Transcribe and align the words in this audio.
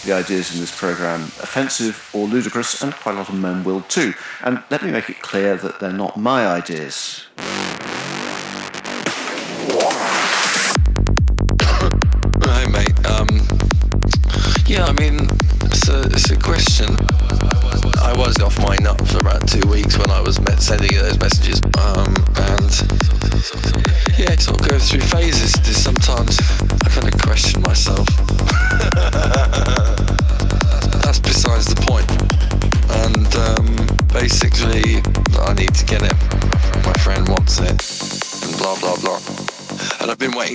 of 0.00 0.06
the 0.06 0.14
ideas 0.14 0.54
in 0.54 0.60
this 0.60 0.76
program 0.76 1.22
offensive 1.42 2.10
or 2.12 2.26
ludicrous, 2.26 2.82
and 2.82 2.92
quite 2.94 3.14
a 3.14 3.18
lot 3.18 3.28
of 3.28 3.34
men 3.34 3.64
will 3.64 3.82
too. 3.82 4.14
And 4.42 4.62
let 4.70 4.82
me 4.82 4.90
make 4.90 5.10
it 5.10 5.20
clear 5.20 5.56
that 5.56 5.80
they're 5.80 5.92
not 5.92 6.16
my 6.16 6.46
ideas. 6.46 7.26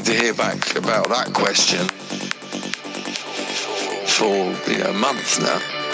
to 0.06 0.14
hear 0.14 0.36
back 0.36 0.76
about 0.76 1.10
that 1.10 1.34
question 1.34 1.88
for 4.06 4.54
a 4.72 4.90
uh, 4.90 4.94
month 4.94 5.42
now. 5.42 5.85